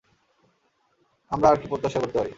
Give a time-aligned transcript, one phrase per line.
[1.31, 2.29] আমরা আর কি প্রত্যাশা করতে পারি?